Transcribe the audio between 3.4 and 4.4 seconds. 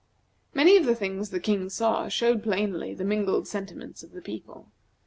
sentiments of the